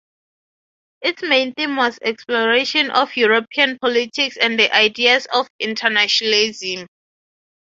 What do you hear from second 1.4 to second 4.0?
theme was exploration of European